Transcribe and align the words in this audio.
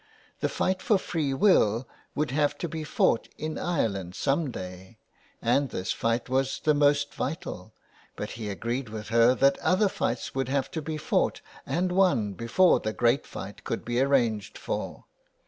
The 0.39 0.49
fight 0.49 0.81
for 0.81 0.97
free 0.97 1.31
will 1.31 1.87
would 2.15 2.31
have 2.31 2.57
to 2.57 2.67
be 2.67 2.83
fought 2.83 3.27
in 3.37 3.59
Ireland 3.59 4.15
some 4.15 4.49
day, 4.49 4.97
and 5.43 5.69
this 5.69 5.91
fight 5.91 6.25
330 6.25 6.25
THE 6.25 6.33
WILD 6.33 6.47
GOOSE. 6.47 6.59
was 6.59 6.59
the 6.63 6.73
most 6.73 7.13
vital; 7.13 7.73
but 8.15 8.29
he 8.31 8.49
agreed 8.49 8.89
with 8.89 9.09
her 9.09 9.35
that 9.35 9.59
other 9.59 9.87
fights 9.89 10.33
would 10.33 10.49
have 10.49 10.71
to 10.71 10.81
be 10.81 10.97
fought 10.97 11.41
and 11.67 11.91
won 11.91 12.33
before 12.33 12.79
the 12.79 12.93
great 12.93 13.27
fight 13.27 13.63
could 13.63 13.85
be 13.85 14.01
arranged 14.01 14.57
for. 14.57 15.05